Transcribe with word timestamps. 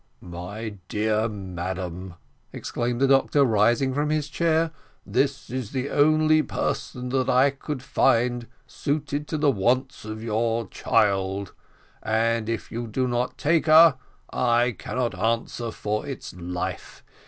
"My 0.23 0.79
dear 0.89 1.29
madam," 1.29 2.15
exclaimed 2.51 2.99
the 2.99 3.07
doctor, 3.07 3.45
rising 3.45 3.93
from 3.93 4.09
his 4.09 4.29
chair, 4.29 4.71
"this 5.05 5.51
is 5.51 5.73
the 5.73 5.91
only 5.91 6.41
person 6.41 7.09
that 7.09 7.29
I 7.29 7.51
could 7.51 7.83
find 7.83 8.47
suited 8.65 9.27
to 9.27 9.37
the 9.37 9.51
wants 9.51 10.03
of 10.03 10.23
your 10.23 10.67
child, 10.69 11.53
and 12.01 12.49
if 12.49 12.71
you 12.71 12.87
do 12.87 13.07
not 13.07 13.37
take 13.37 13.67
her, 13.67 13.99
I 14.33 14.71
cannot 14.79 15.13
answer 15.13 15.69
for 15.69 16.07
its 16.07 16.33
life. 16.33 17.03